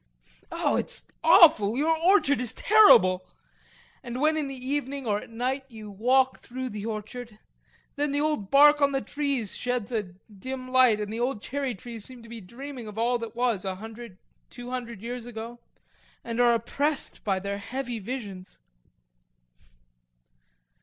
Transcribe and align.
Oh, 0.51 0.77
it's 0.77 1.05
awful, 1.23 1.77
your 1.77 1.95
orchard 1.95 2.41
is 2.41 2.53
terrible; 2.53 3.23
and 4.01 4.19
when 4.19 4.35
in 4.35 4.47
the 4.47 4.55
evening 4.67 5.05
or 5.05 5.19
at 5.21 5.29
night 5.29 5.63
you 5.69 5.91
walk 5.91 6.39
through 6.39 6.69
the 6.69 6.87
orchard, 6.87 7.37
then 7.97 8.11
the 8.11 8.19
old 8.19 8.49
bark 8.49 8.81
on 8.81 8.93
the 8.93 9.01
trees 9.01 9.55
sheds 9.55 9.91
a 9.91 10.13
dim 10.35 10.71
light 10.71 10.99
and 10.99 11.13
the 11.13 11.19
old 11.19 11.39
cherry 11.43 11.75
trees 11.75 12.03
seem 12.03 12.23
to 12.23 12.29
be 12.29 12.41
dreaming 12.41 12.87
of 12.87 12.97
all 12.97 13.19
that 13.19 13.35
was 13.35 13.63
a 13.63 13.75
hundred, 13.75 14.17
two 14.49 14.71
hundred 14.71 15.03
years 15.03 15.27
ago, 15.27 15.59
and 16.23 16.39
are 16.41 16.55
oppressed 16.55 17.23
by 17.23 17.37
their 17.37 17.59
heavy 17.59 17.99
visions. 17.99 18.57